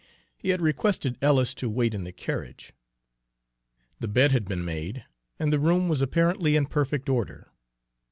He 0.35 0.49
had 0.49 0.61
requested 0.61 1.15
Ellis 1.21 1.53
to 1.53 1.69
wait 1.69 1.93
in 1.93 2.05
the 2.05 2.11
carriage. 2.11 2.73
The 3.99 4.07
bed 4.07 4.31
had 4.31 4.45
been 4.45 4.65
made, 4.65 5.05
and 5.37 5.53
the 5.53 5.59
room 5.59 5.89
was 5.89 6.01
apparently 6.01 6.55
in 6.55 6.65
perfect 6.65 7.07
order. 7.07 7.51